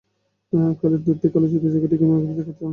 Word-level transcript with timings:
খালিদ 0.79 1.01
দুর 1.05 1.17
থেকে 1.21 1.35
আলোচিত 1.39 1.63
জায়গাটি 1.65 1.95
ইকরামাকে 1.97 2.33
দেখান। 2.39 2.69